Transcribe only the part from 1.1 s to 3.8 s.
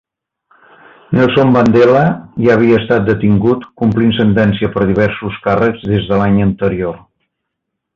Nelson Mandela ja havia estat detingut,